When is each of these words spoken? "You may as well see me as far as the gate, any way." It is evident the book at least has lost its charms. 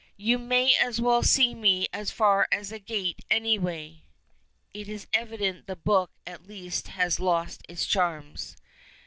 "You 0.17 0.39
may 0.39 0.73
as 0.77 0.99
well 0.99 1.21
see 1.21 1.53
me 1.53 1.87
as 1.93 2.09
far 2.09 2.47
as 2.51 2.69
the 2.69 2.79
gate, 2.79 3.19
any 3.29 3.59
way." 3.59 4.01
It 4.73 4.89
is 4.89 5.05
evident 5.13 5.67
the 5.67 5.75
book 5.75 6.09
at 6.25 6.47
least 6.47 6.87
has 6.87 7.19
lost 7.19 7.61
its 7.69 7.85
charms. 7.85 8.57